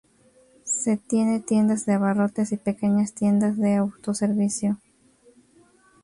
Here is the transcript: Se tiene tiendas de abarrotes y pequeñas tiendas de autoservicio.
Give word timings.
Se 0.65 0.97
tiene 0.97 1.41
tiendas 1.41 1.85
de 1.85 1.93
abarrotes 1.93 2.51
y 2.51 2.57
pequeñas 2.57 3.13
tiendas 3.13 3.55
de 3.59 3.75
autoservicio. 3.75 4.79